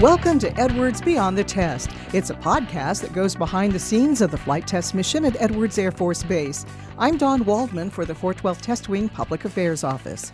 [0.00, 1.88] Welcome to Edwards Beyond the Test.
[2.12, 5.78] It's a podcast that goes behind the scenes of the flight test mission at Edwards
[5.78, 6.66] Air Force Base.
[6.98, 10.32] I'm Dawn Waldman for the 412 Test Wing Public Affairs Office.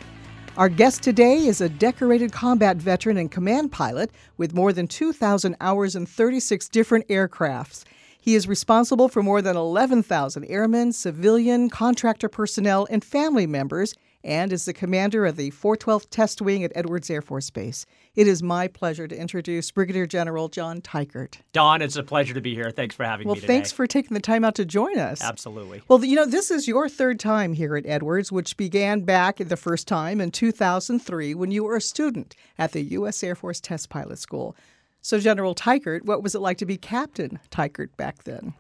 [0.57, 5.55] Our guest today is a decorated combat veteran and command pilot with more than 2,000
[5.61, 7.85] hours in 36 different aircrafts.
[8.19, 14.53] He is responsible for more than 11,000 airmen, civilian, contractor personnel, and family members and
[14.53, 17.87] is the commander of the 412th Test Wing at Edwards Air Force Base.
[18.15, 21.37] It is my pleasure to introduce Brigadier General John Teichert.
[21.53, 22.71] Dawn, it's a pleasure to be here.
[22.71, 25.23] Thanks for having well, me Well, thanks for taking the time out to join us.
[25.23, 25.83] Absolutely.
[25.89, 29.57] Well, you know, this is your third time here at Edwards, which began back the
[29.57, 33.23] first time in 2003 when you were a student at the U.S.
[33.23, 34.57] Air Force Test Pilot School.
[35.03, 38.53] So, General Teichert, what was it like to be Captain Teichert back then?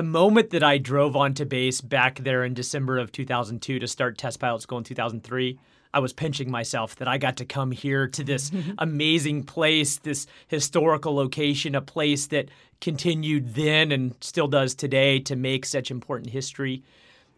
[0.00, 4.16] The moment that I drove onto base back there in December of 2002 to start
[4.16, 5.58] test pilot school in 2003,
[5.92, 10.26] I was pinching myself that I got to come here to this amazing place, this
[10.48, 12.48] historical location, a place that
[12.80, 16.82] continued then and still does today to make such important history.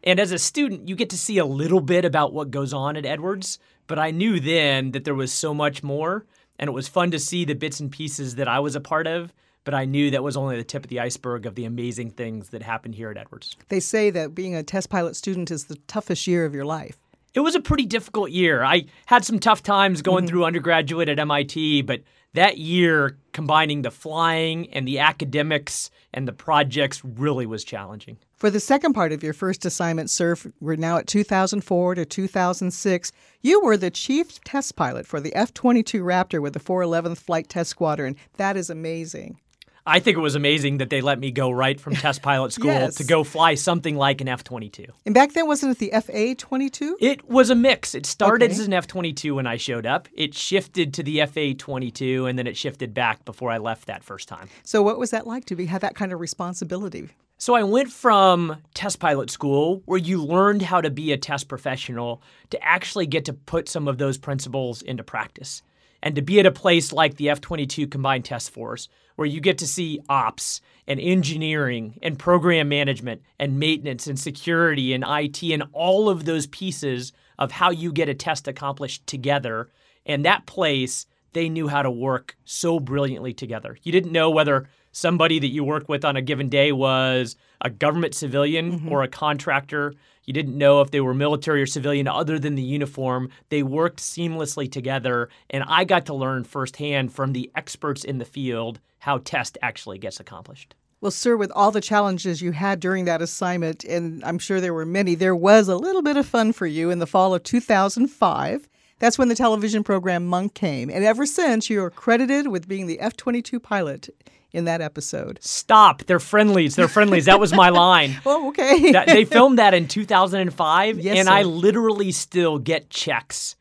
[0.05, 2.97] And as a student, you get to see a little bit about what goes on
[2.97, 6.27] at Edwards, but I knew then that there was so much more,
[6.61, 9.09] and it was fun to see the bits and pieces that I was a part
[9.09, 9.33] of
[9.65, 12.51] but I knew that was only the tip of the iceberg of the amazing things
[12.51, 13.57] that happened here at Edwards.
[13.69, 16.99] They say that being a test pilot student is the toughest year of your life.
[17.35, 18.63] It was a pretty difficult year.
[18.63, 20.29] I had some tough times going mm-hmm.
[20.29, 22.03] through undergraduate at MIT, but
[22.35, 28.19] that year, combining the flying and the academics and the projects, really was challenging.
[28.37, 33.13] For the second part of your first assignment, sir, we're now at 2004 to 2006.
[33.41, 37.49] You were the chief test pilot for the F 22 Raptor with the 411th Flight
[37.49, 38.17] Test Squadron.
[38.37, 39.39] That is amazing.
[39.85, 42.71] I think it was amazing that they let me go right from test pilot school
[42.71, 42.95] yes.
[42.97, 44.85] to go fly something like an F 22.
[45.05, 46.99] And back then, wasn't it the FA 22?
[47.01, 47.95] It was a mix.
[47.95, 48.53] It started okay.
[48.53, 52.39] as an F 22 when I showed up, it shifted to the FA 22, and
[52.39, 54.49] then it shifted back before I left that first time.
[54.63, 57.09] So, what was that like to be have that kind of responsibility?
[57.39, 61.49] So I went from test pilot school, where you learned how to be a test
[61.49, 65.61] professional, to actually get to put some of those principles into practice
[66.03, 69.41] and to be at a place like the F 22 Combined Test Force, where you
[69.41, 75.43] get to see ops and engineering and program management and maintenance and security and IT
[75.43, 79.69] and all of those pieces of how you get a test accomplished together.
[80.05, 83.79] And that place, they knew how to work so brilliantly together.
[83.83, 87.71] You didn't know whether somebody that you work with on a given day was a
[87.71, 88.93] government civilian mm-hmm.
[88.93, 92.63] or a contractor you didn't know if they were military or civilian other than the
[92.63, 93.31] uniform.
[93.49, 98.25] They worked seamlessly together, and I got to learn firsthand from the experts in the
[98.25, 100.75] field how test actually gets accomplished.
[101.01, 104.73] Well, sir, with all the challenges you had during that assignment, and I'm sure there
[104.73, 107.43] were many, there was a little bit of fun for you in the fall of
[107.43, 108.69] 2005.
[108.99, 110.91] That's when the television program Monk came.
[110.91, 114.09] And ever since, you're credited with being the F 22 pilot
[114.53, 115.39] in that episode.
[115.41, 116.05] Stop.
[116.05, 116.77] They're friendlies.
[116.77, 117.25] They're friendlies.
[117.25, 118.21] That was my line.
[118.27, 118.93] oh, okay.
[118.93, 121.33] that, they filmed that in 2005, yes, and sir.
[121.33, 123.57] I literally still get checks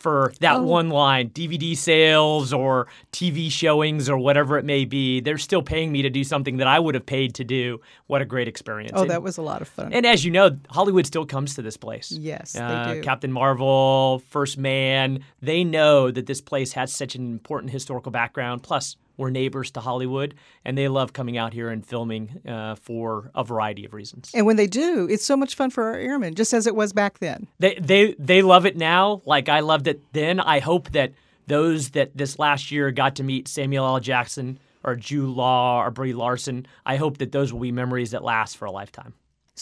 [0.00, 0.62] for that oh.
[0.62, 5.20] one line DVD sales or TV showings or whatever it may be.
[5.20, 7.80] They're still paying me to do something that I would have paid to do.
[8.06, 8.92] What a great experience.
[8.94, 9.92] Oh, and, that was a lot of fun.
[9.92, 12.10] And as you know, Hollywood still comes to this place.
[12.10, 13.02] Yes, uh, they do.
[13.02, 18.62] Captain Marvel, First Man, they know that this place has such an important historical background.
[18.62, 23.30] Plus, we're neighbors to Hollywood, and they love coming out here and filming uh, for
[23.34, 24.32] a variety of reasons.
[24.34, 26.92] And when they do, it's so much fun for our airmen, just as it was
[26.92, 27.46] back then.
[27.58, 30.40] They they they love it now, like I loved it then.
[30.40, 31.12] I hope that
[31.46, 34.00] those that this last year got to meet Samuel L.
[34.00, 38.24] Jackson or Jude Law or Brie Larson, I hope that those will be memories that
[38.24, 39.12] last for a lifetime.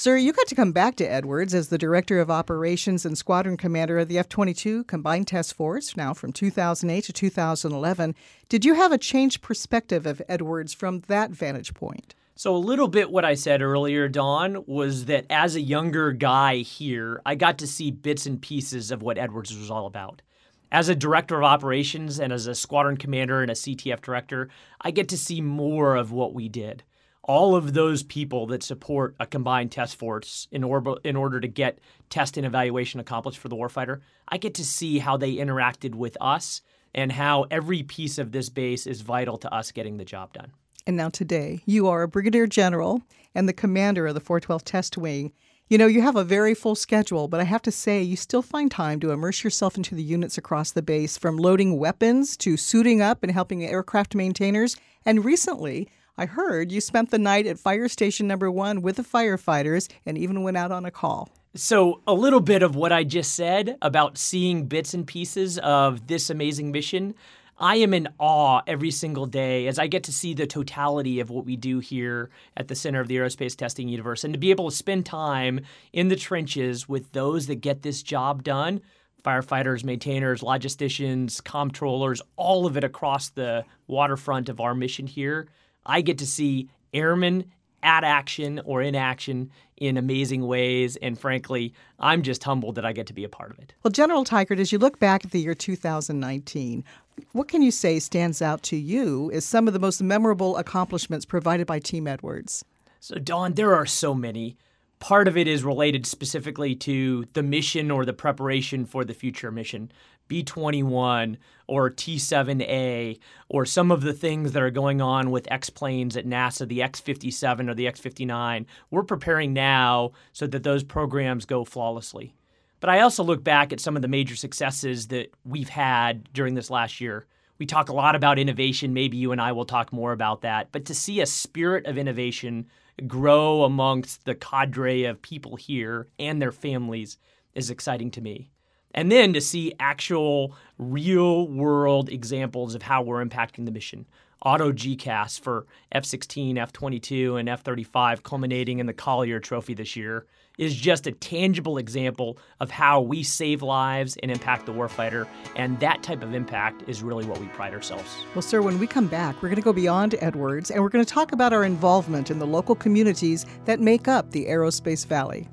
[0.00, 3.56] Sir, you got to come back to Edwards as the Director of Operations and Squadron
[3.56, 8.14] Commander of the F 22 Combined Test Force, now from 2008 to 2011.
[8.48, 12.14] Did you have a changed perspective of Edwards from that vantage point?
[12.37, 16.58] So, a little bit what I said earlier, Dawn, was that as a younger guy
[16.58, 20.22] here, I got to see bits and pieces of what Edwards was all about.
[20.70, 24.49] As a director of operations and as a squadron commander and a CTF director,
[24.81, 26.84] I get to see more of what we did
[27.28, 31.46] all of those people that support a combined test force in, or- in order to
[31.46, 31.78] get
[32.08, 36.16] test and evaluation accomplished for the warfighter, I get to see how they interacted with
[36.20, 36.62] us
[36.94, 40.52] and how every piece of this base is vital to us getting the job done.
[40.86, 43.02] And now today, you are a brigadier general
[43.34, 45.32] and the commander of the 412 Test Wing.
[45.69, 48.40] You know, you have a very full schedule, but I have to say, you still
[48.40, 52.56] find time to immerse yourself into the units across the base, from loading weapons to
[52.56, 54.76] suiting up and helping aircraft maintainers.
[55.04, 55.90] And recently,
[56.20, 60.19] I heard you spent the night at fire station number one with the firefighters and
[60.19, 61.29] even went out on a call.
[61.55, 66.09] So, a little bit of what I just said about seeing bits and pieces of
[66.09, 67.15] this amazing mission.
[67.56, 71.31] I am in awe every single day as I get to see the totality of
[71.31, 74.50] what we do here at the center of the Aerospace Testing Universe and to be
[74.50, 75.61] able to spend time
[75.93, 78.81] in the trenches with those that get this job done
[79.25, 85.49] firefighters, maintainers, logisticians, comptrollers, all of it across the waterfront of our mission here.
[85.88, 87.46] I get to see airmen
[87.82, 90.96] at action or in action in amazing ways.
[90.96, 93.73] And frankly, I'm just humbled that I get to be a part of it.
[93.82, 96.85] Well, General Teichert, as you look back at the year 2019,
[97.32, 101.25] what can you say stands out to you as some of the most memorable accomplishments
[101.25, 102.64] provided by Team Edwards?
[103.00, 104.56] So, Dawn, there are so many.
[104.99, 109.53] Part of it is related specifically to the mission or the preparation for the future
[109.53, 109.93] mission.
[110.27, 113.19] B 21 or T 7A
[113.49, 116.83] or some of the things that are going on with X planes at NASA, the
[116.83, 118.67] X 57 or the X 59.
[118.91, 122.35] We're preparing now so that those programs go flawlessly.
[122.81, 126.55] But I also look back at some of the major successes that we've had during
[126.55, 127.27] this last year.
[127.59, 128.95] We talk a lot about innovation.
[128.95, 130.71] Maybe you and I will talk more about that.
[130.71, 132.67] But to see a spirit of innovation
[133.06, 137.19] grow amongst the cadre of people here and their families
[137.55, 138.50] is exciting to me
[138.95, 144.06] and then to see actual real world examples of how we're impacting the mission.
[144.44, 149.75] Auto GCAS for F 16, F 22, and F 35, culminating in the Collier Trophy
[149.75, 150.26] this year,
[150.58, 155.26] is just a tangible example of how we save lives and impact the warfighter.
[155.56, 158.17] And that type of impact is really what we pride ourselves.
[158.35, 161.05] Well, sir, when we come back, we're going to go beyond Edwards and we're going
[161.05, 165.49] to talk about our involvement in the local communities that make up the Aerospace Valley.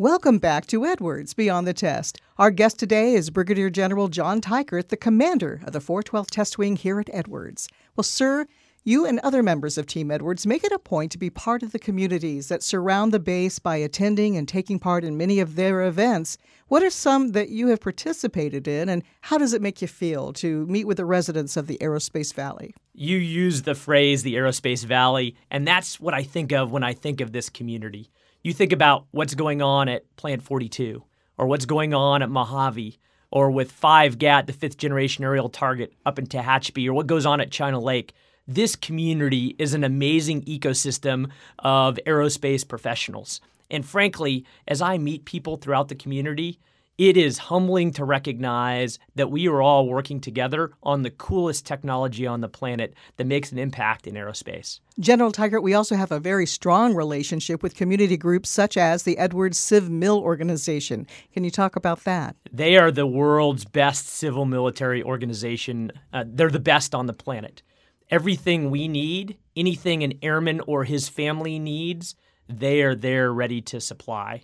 [0.00, 2.22] Welcome back to Edwards Beyond the Test.
[2.38, 6.76] Our guest today is Brigadier General John Teichert, the commander of the 412th Test Wing
[6.76, 7.68] here at Edwards.
[7.94, 8.46] Well, sir,
[8.82, 11.72] you and other members of Team Edwards make it a point to be part of
[11.72, 15.82] the communities that surround the base by attending and taking part in many of their
[15.82, 16.38] events.
[16.68, 20.32] What are some that you have participated in, and how does it make you feel
[20.32, 22.72] to meet with the residents of the Aerospace Valley?
[22.94, 26.94] You use the phrase the Aerospace Valley, and that's what I think of when I
[26.94, 28.10] think of this community
[28.42, 31.02] you think about what's going on at Plant 42
[31.36, 32.98] or what's going on at Mojave
[33.30, 37.40] or with 5GAT, the fifth generation aerial target up in Tehachapi, or what goes on
[37.40, 38.12] at China Lake.
[38.48, 43.40] This community is an amazing ecosystem of aerospace professionals.
[43.70, 46.58] And frankly, as I meet people throughout the community,
[47.00, 52.26] it is humbling to recognize that we are all working together on the coolest technology
[52.26, 54.80] on the planet that makes an impact in aerospace.
[54.98, 59.16] General Teichert, we also have a very strong relationship with community groups such as the
[59.16, 61.06] Edwards Civ Mill Organization.
[61.32, 62.36] Can you talk about that?
[62.52, 65.92] They are the world's best civil military organization.
[66.12, 67.62] Uh, they're the best on the planet.
[68.10, 72.14] Everything we need, anything an airman or his family needs,
[72.46, 74.42] they are there ready to supply.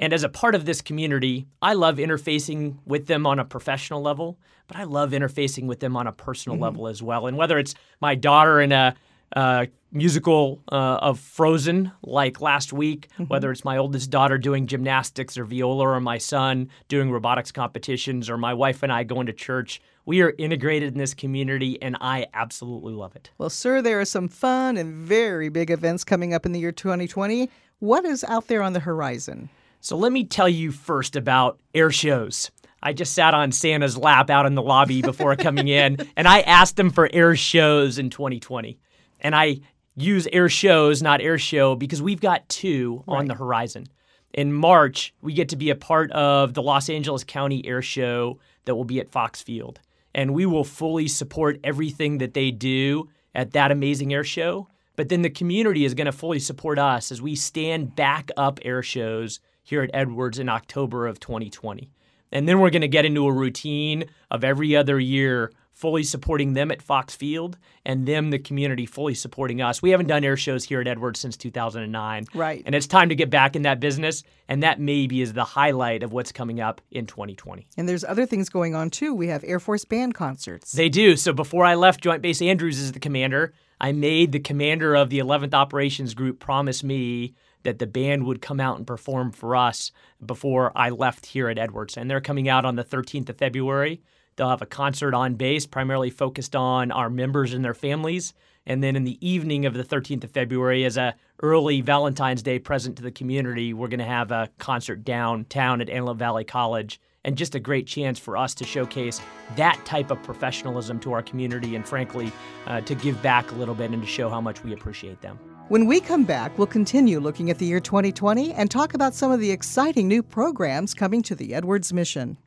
[0.00, 4.00] And as a part of this community, I love interfacing with them on a professional
[4.00, 6.64] level, but I love interfacing with them on a personal mm-hmm.
[6.64, 7.26] level as well.
[7.26, 8.96] And whether it's my daughter in a
[9.36, 13.24] uh, musical uh, of Frozen, like last week, mm-hmm.
[13.24, 18.30] whether it's my oldest daughter doing gymnastics or viola, or my son doing robotics competitions,
[18.30, 19.82] or my wife and I going to church.
[20.06, 23.30] We are integrated in this community, and I absolutely love it.
[23.36, 26.72] Well, sir, there are some fun and very big events coming up in the year
[26.72, 27.50] 2020.
[27.80, 29.50] What is out there on the horizon?
[29.80, 32.50] So let me tell you first about air shows.
[32.82, 36.40] I just sat on Santa's lap out in the lobby before coming in, and I
[36.40, 38.78] asked him for air shows in 2020.
[39.20, 39.60] And I
[39.96, 43.18] use air shows, not air show, because we've got two right.
[43.18, 43.86] on the horizon.
[44.32, 48.38] In March, we get to be a part of the Los Angeles County Air Show
[48.64, 49.80] that will be at Fox Field.
[50.14, 54.68] And we will fully support everything that they do at that amazing air show.
[54.96, 58.60] But then the community is going to fully support us as we stand back up
[58.62, 61.90] air shows here at Edwards in October of 2020.
[62.32, 66.52] And then we're going to get into a routine of every other year fully supporting
[66.52, 69.80] them at Fox Field and them, the community, fully supporting us.
[69.80, 72.26] We haven't done air shows here at Edwards since 2009.
[72.34, 72.62] Right.
[72.66, 74.22] And it's time to get back in that business.
[74.46, 77.66] And that maybe is the highlight of what's coming up in 2020.
[77.78, 79.14] And there's other things going on too.
[79.14, 80.72] We have Air Force Band concerts.
[80.72, 81.16] They do.
[81.16, 85.08] So before I left Joint Base Andrews as the commander, I made the commander of
[85.08, 89.56] the 11th Operations Group promise me that the band would come out and perform for
[89.56, 89.92] us
[90.24, 91.96] before I left here at Edwards.
[91.96, 94.00] And they're coming out on the 13th of February.
[94.36, 98.32] They'll have a concert on base, primarily focused on our members and their families.
[98.66, 102.58] And then in the evening of the 13th of February, as a early Valentine's Day
[102.58, 107.00] present to the community, we're going to have a concert downtown at Antelope Valley College.
[107.22, 109.20] And just a great chance for us to showcase
[109.56, 112.32] that type of professionalism to our community and, frankly,
[112.66, 115.38] uh, to give back a little bit and to show how much we appreciate them.
[115.70, 119.30] When we come back, we'll continue looking at the year 2020 and talk about some
[119.30, 122.38] of the exciting new programs coming to the Edwards mission.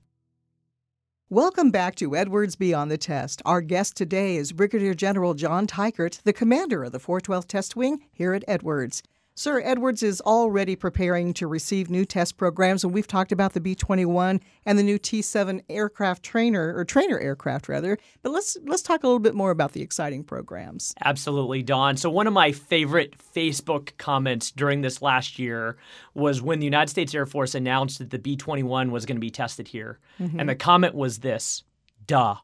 [1.30, 3.42] Welcome back to Edwards Beyond the Test.
[3.46, 8.02] Our guest today is Brigadier General John Teichert, the commander of the 412th Test Wing
[8.12, 9.02] here at Edwards.
[9.36, 13.60] Sir, Edwards is already preparing to receive new test programs, and we've talked about the
[13.60, 17.98] B 21 and the new T 7 aircraft trainer, or trainer aircraft rather.
[18.22, 20.94] But let's, let's talk a little bit more about the exciting programs.
[21.04, 21.98] Absolutely, Dawn.
[21.98, 25.78] So, one of my favorite Facebook comments during this last year
[26.14, 29.22] was when the United States Air Force announced that the B 21 was going to
[29.22, 29.98] be tested here.
[30.20, 30.40] Mm-hmm.
[30.40, 31.64] And the comment was this
[32.06, 32.36] duh.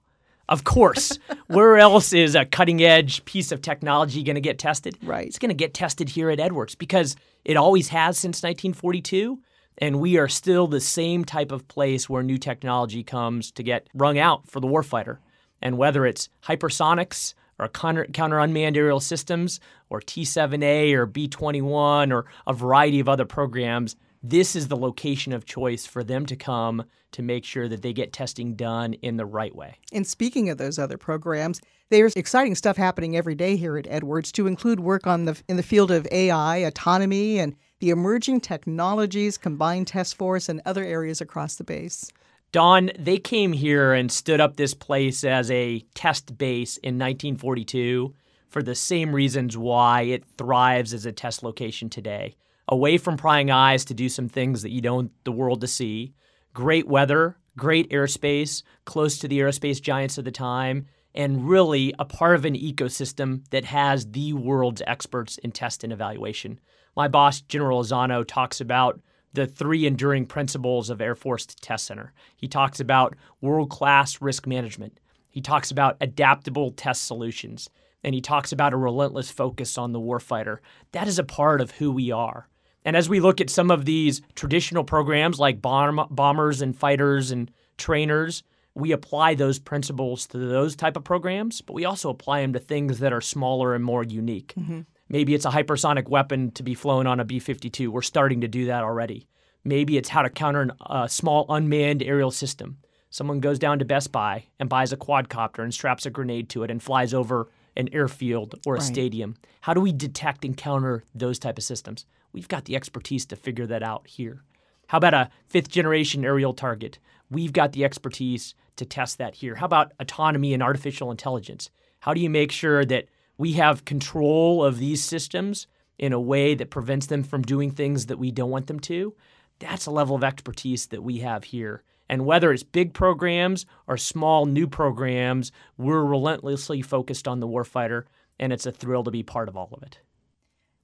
[0.50, 1.18] Of course.
[1.48, 4.98] Where else is a cutting edge piece of technology going to get tested?
[5.02, 5.28] Right.
[5.28, 7.16] It's going to get tested here at Edwards because
[7.46, 9.40] it always has since 1942.
[9.78, 13.88] And we are still the same type of place where new technology comes to get
[13.94, 15.20] wrung out for the warfighter.
[15.62, 21.28] And whether it's hypersonics or counter, counter unmanned aerial systems or T 7A or B
[21.28, 26.26] 21 or a variety of other programs, this is the location of choice for them
[26.26, 29.78] to come to make sure that they get testing done in the right way.
[29.94, 34.32] And speaking of those other programs, there's exciting stuff happening every day here at Edwards
[34.34, 39.38] to include work on the in the field of AI, autonomy, and the emerging technologies,
[39.38, 42.12] combined test force, and other areas across the base.
[42.52, 48.14] Dawn, they came here and stood up this place as a test base in 1942
[48.50, 52.36] for the same reasons why it thrives as a test location today
[52.70, 55.68] away from prying eyes to do some things that you don't want the world to
[55.68, 56.14] see.
[56.54, 62.06] Great weather, great airspace, close to the aerospace giants of the time, and really a
[62.06, 66.60] part of an ecosystem that has the world's experts in test and evaluation.
[66.96, 69.02] My boss, General Azzano, talks about
[69.34, 72.14] the three enduring principles of Air Force Test Center.
[72.36, 75.00] He talks about world class risk management.
[75.30, 77.70] He talks about adaptable test solutions.
[78.04, 80.58] And he talks about a relentless focus on the warfighter.
[80.94, 82.49] That is a part of who we are.
[82.86, 87.32] And as we look at some of these traditional programs like bomb, bombers and fighters
[87.32, 88.44] and trainers,
[88.76, 92.60] we apply those principles to those type of programs, but we also apply them to
[92.60, 94.54] things that are smaller and more unique.
[94.58, 94.82] Mm-hmm.
[95.10, 97.92] Maybe it's a hypersonic weapon to be flown on a B 52.
[97.92, 99.28] We're starting to do that already.
[99.64, 102.78] Maybe it's how to counter a small unmanned aerial system.
[103.10, 106.64] Someone goes down to Best Buy and buys a quadcopter and straps a grenade to
[106.64, 108.86] it and flies over an airfield or a right.
[108.86, 109.36] stadium.
[109.62, 112.06] How do we detect and counter those type of systems?
[112.32, 114.44] We've got the expertise to figure that out here.
[114.88, 117.00] How about a fifth generation aerial target?
[117.30, 119.56] We've got the expertise to test that here.
[119.56, 121.70] How about autonomy and artificial intelligence?
[122.00, 123.06] How do you make sure that
[123.38, 125.68] we have control of these systems
[125.98, 129.16] in a way that prevents them from doing things that we don't want them to?
[129.60, 131.84] That's a level of expertise that we have here.
[132.08, 138.06] And whether it's big programs or small new programs, we're relentlessly focused on the warfighter,
[138.40, 140.00] and it's a thrill to be part of all of it.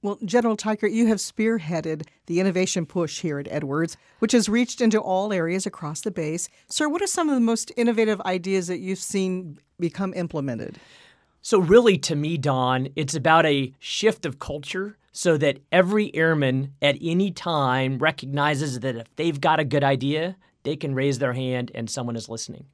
[0.02, 4.80] Well, General Teichert, you have spearheaded the innovation push here at Edwards, which has reached
[4.80, 6.48] into all areas across the base.
[6.68, 10.78] Sir, what are some of the most innovative ideas that you've seen become implemented?
[11.40, 16.74] So, really, to me, Dawn, it's about a shift of culture so that every airman
[16.82, 21.32] at any time recognizes that if they've got a good idea, they can raise their
[21.32, 22.66] hand and someone is listening.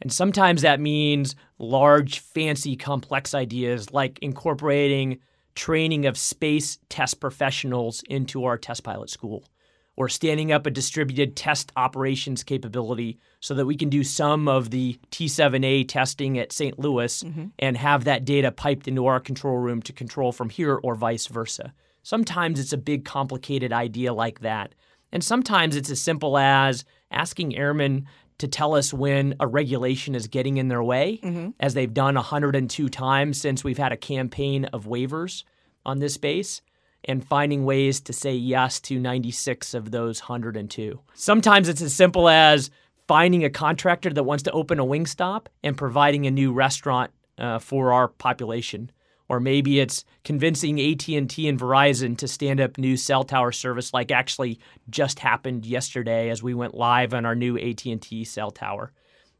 [0.00, 5.18] And sometimes that means large, fancy, complex ideas like incorporating
[5.54, 9.44] training of space test professionals into our test pilot school
[9.96, 14.70] or standing up a distributed test operations capability so that we can do some of
[14.70, 16.78] the T7A testing at St.
[16.78, 17.46] Louis mm-hmm.
[17.58, 21.26] and have that data piped into our control room to control from here or vice
[21.26, 21.74] versa.
[22.02, 24.74] Sometimes it's a big, complicated idea like that.
[25.12, 28.06] And sometimes it's as simple as asking airmen
[28.40, 31.50] to tell us when a regulation is getting in their way, mm-hmm.
[31.60, 35.44] as they've done 102 times since we've had a campaign of waivers
[35.86, 36.60] on this base,
[37.04, 41.00] and finding ways to say yes to 96 of those 102.
[41.14, 42.70] Sometimes it's as simple as
[43.08, 47.58] finding a contractor that wants to open a Wingstop and providing a new restaurant uh,
[47.58, 48.90] for our population
[49.30, 51.14] or maybe it's convincing AT&T
[51.46, 54.58] and Verizon to stand up new cell tower service like actually
[54.90, 58.90] just happened yesterday as we went live on our new AT&T cell tower.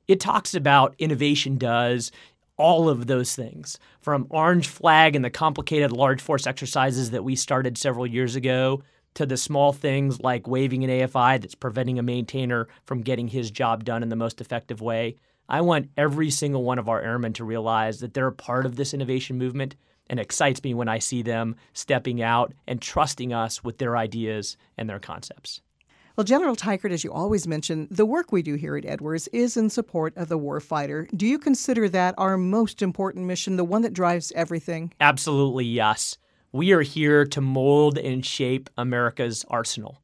[0.06, 2.12] It talks about innovation does
[2.56, 7.34] all of those things from orange flag and the complicated large force exercises that we
[7.34, 12.02] started several years ago to the small things like waiving an AFI that's preventing a
[12.04, 15.16] maintainer from getting his job done in the most effective way.
[15.50, 18.76] I want every single one of our airmen to realize that they're a part of
[18.76, 19.74] this innovation movement
[20.08, 24.56] and excites me when I see them stepping out and trusting us with their ideas
[24.78, 25.60] and their concepts.
[26.16, 29.56] Well, General Teichert, as you always mention, the work we do here at Edwards is
[29.56, 31.08] in support of the warfighter.
[31.16, 34.92] Do you consider that our most important mission, the one that drives everything?
[35.00, 36.16] Absolutely, yes.
[36.52, 40.00] We are here to mold and shape America's arsenal.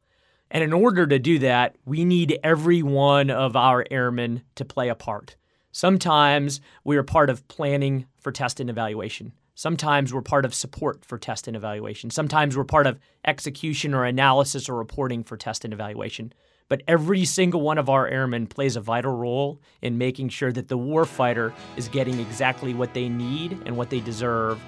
[0.50, 4.88] And in order to do that, we need every one of our airmen to play
[4.88, 5.36] a part.
[5.72, 9.32] Sometimes we are part of planning for test and evaluation.
[9.54, 12.10] Sometimes we're part of support for test and evaluation.
[12.10, 16.32] Sometimes we're part of execution or analysis or reporting for test and evaluation.
[16.68, 20.68] But every single one of our airmen plays a vital role in making sure that
[20.68, 24.60] the warfighter is getting exactly what they need and what they deserve.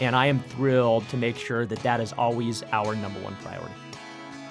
[0.00, 3.83] And I am thrilled to make sure that that is always our number one priority.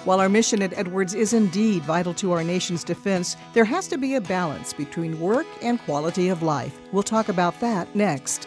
[0.04, 3.96] While our mission at Edwards is indeed vital to our nation's defense, there has to
[3.96, 6.78] be a balance between work and quality of life.
[6.92, 8.46] We'll talk about that next.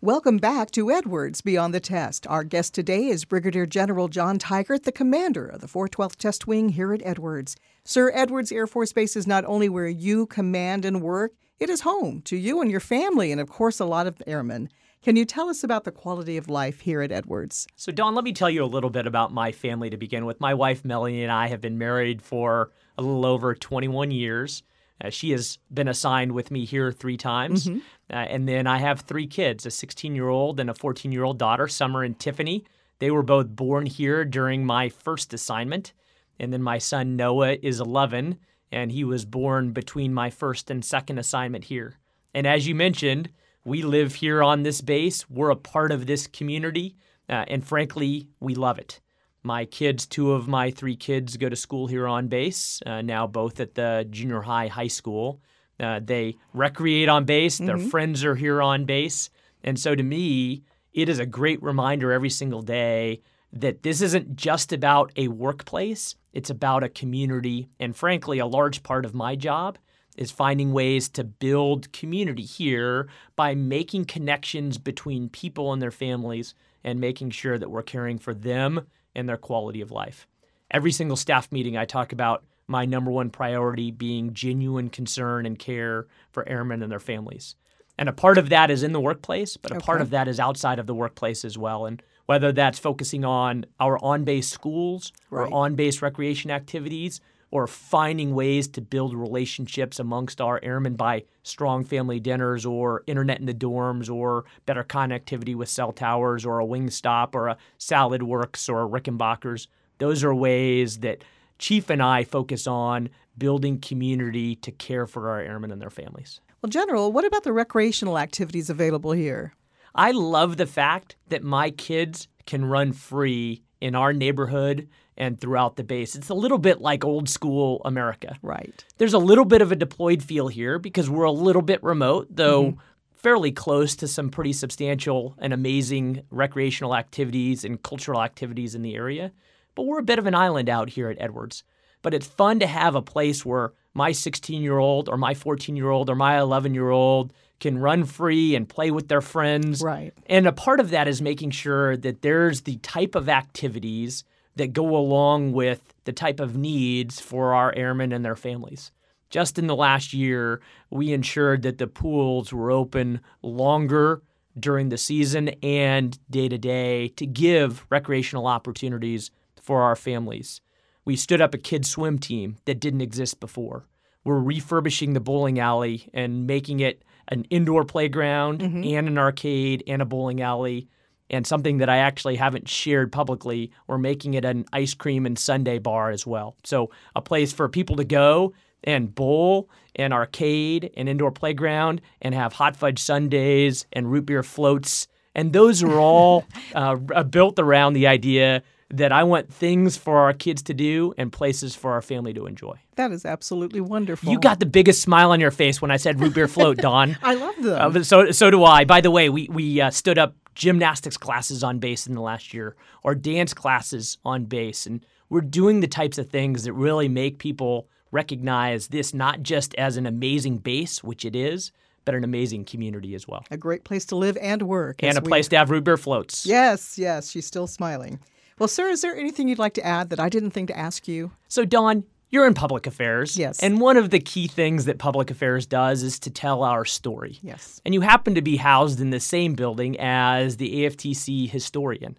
[0.00, 2.26] Welcome back to Edwards Beyond the Test.
[2.26, 6.70] Our guest today is Brigadier General John Teichert, the commander of the 412th Test Wing
[6.70, 7.54] here at Edwards.
[7.84, 11.82] Sir, Edwards Air Force Base is not only where you command and work, it is
[11.82, 14.70] home to you and your family, and of course, a lot of airmen.
[15.02, 17.66] Can you tell us about the quality of life here at Edwards?
[17.74, 20.40] So, Dawn, let me tell you a little bit about my family to begin with.
[20.40, 24.62] My wife, Melanie, and I have been married for a little over 21 years.
[25.02, 27.66] Uh, she has been assigned with me here three times.
[27.66, 27.78] Mm-hmm.
[28.12, 31.24] Uh, and then I have three kids a 16 year old and a 14 year
[31.24, 32.64] old daughter, Summer and Tiffany.
[33.00, 35.92] They were both born here during my first assignment.
[36.38, 38.38] And then my son, Noah, is 11,
[38.70, 41.98] and he was born between my first and second assignment here.
[42.32, 43.30] And as you mentioned,
[43.64, 45.28] we live here on this base.
[45.30, 46.96] We're a part of this community,
[47.28, 49.00] uh, and frankly, we love it.
[49.44, 53.26] My kids, two of my three kids, go to school here on base, uh, now
[53.26, 55.40] both at the junior high, high school.
[55.80, 57.66] Uh, they recreate on base, mm-hmm.
[57.66, 59.30] their friends are here on base.
[59.64, 64.36] And so to me, it is a great reminder every single day that this isn't
[64.36, 67.68] just about a workplace, it's about a community.
[67.78, 69.78] And frankly, a large part of my job
[70.16, 76.54] is finding ways to build community here by making connections between people and their families
[76.84, 80.26] and making sure that we're caring for them and their quality of life.
[80.70, 85.58] Every single staff meeting, I talk about my number one priority being genuine concern and
[85.58, 87.56] care for airmen and their families.
[87.98, 89.84] And a part of that is in the workplace, but a okay.
[89.84, 91.84] part of that is outside of the workplace as well.
[91.86, 95.48] And whether that's focusing on our on base schools right.
[95.48, 97.20] or on base recreation activities,
[97.52, 103.38] or finding ways to build relationships amongst our airmen by strong family dinners or internet
[103.38, 108.68] in the dorms or better connectivity with cell towers or a Wingstop or a Saladworks
[108.68, 111.22] or a Rickenbackers those are ways that
[111.58, 116.40] chief and i focus on building community to care for our airmen and their families.
[116.62, 119.54] Well general what about the recreational activities available here?
[119.94, 125.76] I love the fact that my kids can run free in our neighborhood and throughout
[125.76, 126.14] the base.
[126.14, 128.36] It's a little bit like old school America.
[128.40, 128.84] Right.
[128.96, 132.28] There's a little bit of a deployed feel here because we're a little bit remote,
[132.30, 132.80] though mm-hmm.
[133.10, 138.94] fairly close to some pretty substantial and amazing recreational activities and cultural activities in the
[138.94, 139.32] area.
[139.74, 141.64] But we're a bit of an island out here at Edwards.
[142.02, 145.74] But it's fun to have a place where my 16 year old or my 14
[145.74, 149.80] year old or my 11 year old can run free and play with their friends.
[149.80, 150.12] Right.
[150.26, 154.24] And a part of that is making sure that there's the type of activities
[154.56, 158.90] that go along with the type of needs for our airmen and their families.
[159.30, 164.22] Just in the last year, we ensured that the pools were open longer
[164.58, 169.30] during the season and day to day to give recreational opportunities
[169.62, 170.60] for our families.
[171.04, 173.86] We stood up a kids' swim team that didn't exist before.
[174.24, 178.84] We're refurbishing the bowling alley and making it an indoor playground mm-hmm.
[178.84, 180.86] and an arcade and a bowling alley
[181.30, 185.38] and something that I actually haven't shared publicly, we're making it an ice cream and
[185.38, 186.56] sundae bar as well.
[186.62, 188.52] So a place for people to go
[188.84, 194.42] and bowl and arcade and indoor playground and have hot fudge sundaes and root beer
[194.42, 195.08] floats.
[195.34, 200.32] And those are all uh, built around the idea that I want things for our
[200.32, 202.78] kids to do and places for our family to enjoy.
[202.96, 204.30] That is absolutely wonderful.
[204.30, 207.16] You got the biggest smile on your face when I said root beer float, Dawn.
[207.22, 207.96] I love them.
[207.96, 208.84] Uh, so so do I.
[208.84, 212.52] By the way, we we uh, stood up gymnastics classes on base in the last
[212.52, 214.86] year or dance classes on base.
[214.86, 219.74] And we're doing the types of things that really make people recognize this not just
[219.76, 221.72] as an amazing base, which it is,
[222.04, 223.44] but an amazing community as well.
[223.50, 225.02] A great place to live and work.
[225.02, 225.28] And a we...
[225.28, 226.44] place to have root beer floats.
[226.44, 228.20] Yes, yes, she's still smiling.
[228.58, 231.08] Well, sir, is there anything you'd like to add that I didn't think to ask
[231.08, 231.32] you?
[231.48, 233.36] So, Dawn, you're in public affairs.
[233.36, 233.60] Yes.
[233.60, 237.38] And one of the key things that public affairs does is to tell our story.
[237.42, 237.80] Yes.
[237.84, 242.18] And you happen to be housed in the same building as the AFTC historian.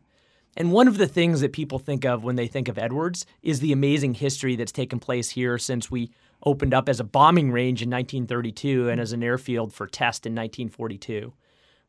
[0.56, 3.60] And one of the things that people think of when they think of Edwards is
[3.60, 6.12] the amazing history that's taken place here since we
[6.46, 10.34] opened up as a bombing range in 1932 and as an airfield for test in
[10.34, 11.34] 1942.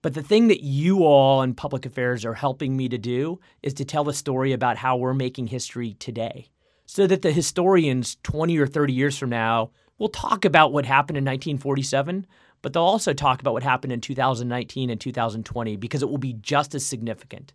[0.05, 3.73] But the thing that you all in public affairs are helping me to do is
[3.73, 6.51] to tell the story about how we're making history today
[6.85, 11.17] so that the historians 20 or 30 years from now will talk about what happened
[11.17, 12.27] in 1947,
[12.61, 16.35] but they'll also talk about what happened in 2019 and 2020 because it will be
[16.35, 17.55] just as significant.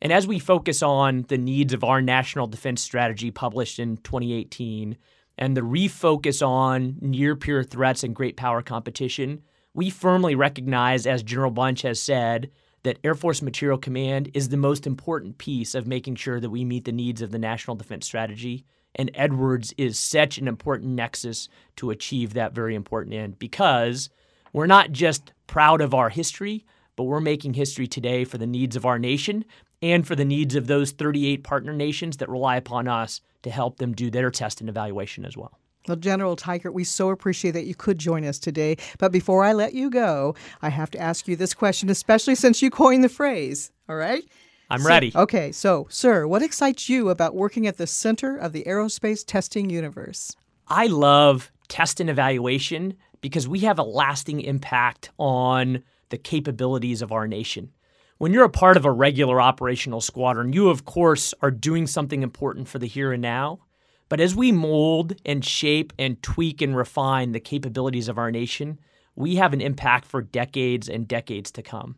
[0.00, 4.96] And as we focus on the needs of our national defense strategy published in 2018
[5.36, 9.42] and the refocus on near peer threats and great power competition,
[9.78, 12.50] we firmly recognize, as General Bunch has said,
[12.82, 16.64] that Air Force Materiel Command is the most important piece of making sure that we
[16.64, 18.64] meet the needs of the national defense strategy.
[18.96, 24.10] And Edwards is such an important nexus to achieve that very important end because
[24.52, 28.74] we're not just proud of our history, but we're making history today for the needs
[28.74, 29.44] of our nation
[29.80, 33.78] and for the needs of those 38 partner nations that rely upon us to help
[33.78, 35.56] them do their test and evaluation as well.
[35.88, 38.76] Well, General Teichert, we so appreciate that you could join us today.
[38.98, 42.60] But before I let you go, I have to ask you this question, especially since
[42.60, 43.72] you coined the phrase.
[43.88, 44.24] All right?
[44.70, 45.12] I'm so, ready.
[45.14, 49.70] Okay, so, sir, what excites you about working at the center of the aerospace testing
[49.70, 50.36] universe?
[50.68, 57.12] I love test and evaluation because we have a lasting impact on the capabilities of
[57.12, 57.70] our nation.
[58.18, 62.22] When you're a part of a regular operational squadron, you, of course, are doing something
[62.22, 63.60] important for the here and now.
[64.08, 68.78] But as we mold and shape and tweak and refine the capabilities of our nation,
[69.14, 71.96] we have an impact for decades and decades to come.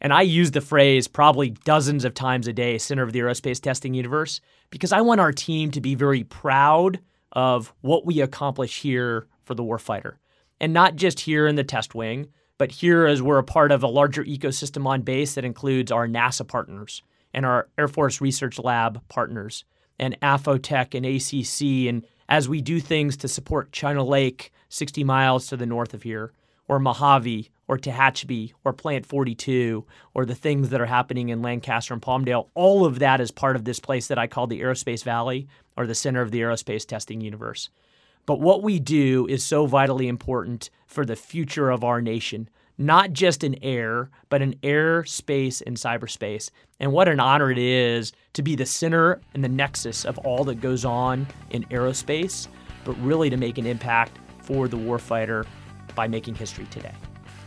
[0.00, 3.60] And I use the phrase probably dozens of times a day, center of the aerospace
[3.60, 7.00] testing universe, because I want our team to be very proud
[7.32, 10.14] of what we accomplish here for the warfighter.
[10.60, 13.82] And not just here in the test wing, but here as we're a part of
[13.82, 18.58] a larger ecosystem on base that includes our NASA partners and our Air Force Research
[18.58, 19.64] Lab partners
[20.00, 21.88] and AFOTEC and ACC.
[21.88, 26.02] And as we do things to support China Lake 60 miles to the north of
[26.02, 26.32] here,
[26.66, 29.84] or Mojave, or Tehachapi, or Plant 42,
[30.14, 33.56] or the things that are happening in Lancaster and Palmdale, all of that is part
[33.56, 36.86] of this place that I call the Aerospace Valley, or the center of the aerospace
[36.86, 37.68] testing universe.
[38.26, 42.48] But what we do is so vitally important for the future of our nation
[42.80, 46.50] not just in air, but in air, space, and cyberspace.
[46.80, 50.44] And what an honor it is to be the center and the nexus of all
[50.44, 52.48] that goes on in aerospace,
[52.86, 55.46] but really to make an impact for the warfighter
[55.94, 56.94] by making history today.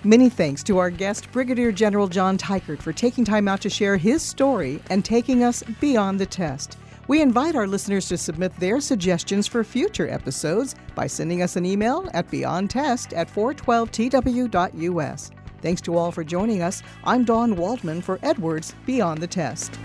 [0.03, 3.97] Many thanks to our guest, Brigadier General John Teichert, for taking time out to share
[3.97, 6.77] his story and taking us beyond the test.
[7.07, 11.65] We invite our listeners to submit their suggestions for future episodes by sending us an
[11.65, 15.31] email at beyondtest at 412tw.us.
[15.61, 16.81] Thanks to all for joining us.
[17.03, 19.77] I'm Dawn Waldman for Edwards Beyond the Test.